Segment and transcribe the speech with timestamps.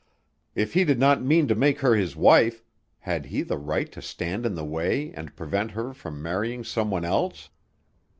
[0.55, 2.63] If he did not mean to make her his wife,
[3.01, 6.89] had he the right to stand in the way and prevent her from marrying some
[6.89, 7.49] one else?